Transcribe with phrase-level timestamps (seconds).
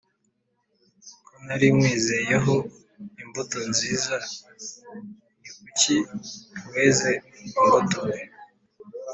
[1.25, 2.53] Ko nari nywizeyeho
[3.21, 4.15] imbuto nziza,
[5.39, 5.95] ni kuki
[6.71, 7.09] weze
[7.43, 8.21] imbuto mbi?